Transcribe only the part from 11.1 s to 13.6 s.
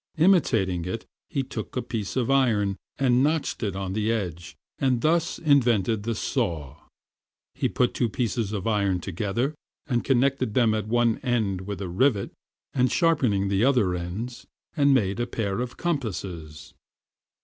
end with a rivet, and sharpening